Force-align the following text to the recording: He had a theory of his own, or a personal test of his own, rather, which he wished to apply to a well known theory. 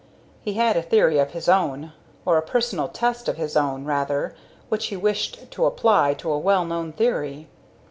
He 0.41 0.53
had 0.53 0.75
a 0.75 0.81
theory 0.81 1.19
of 1.19 1.33
his 1.33 1.47
own, 1.47 1.93
or 2.25 2.35
a 2.35 2.41
personal 2.41 2.87
test 2.87 3.27
of 3.27 3.37
his 3.37 3.55
own, 3.55 3.85
rather, 3.85 4.33
which 4.67 4.87
he 4.87 4.97
wished 4.97 5.51
to 5.51 5.65
apply 5.67 6.15
to 6.15 6.31
a 6.31 6.39
well 6.39 6.65
known 6.65 6.91
theory. 6.91 7.47